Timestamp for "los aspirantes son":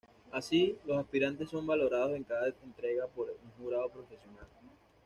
0.87-1.67